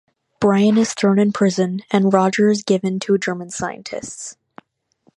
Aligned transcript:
Brian 0.39 0.79
is 0.79 0.95
thrown 0.95 1.19
in 1.19 1.31
prison, 1.31 1.81
and 1.91 2.11
Roger 2.11 2.49
is 2.49 2.63
given 2.63 2.99
to 3.01 3.19
German 3.19 3.51
scientists. 3.51 4.35